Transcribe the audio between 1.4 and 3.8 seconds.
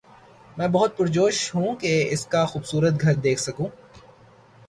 ہوں کہ اس کا خوبصورت گھر دیکھ سکوں